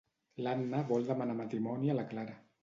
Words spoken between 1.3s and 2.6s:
matrimoni a la Clara.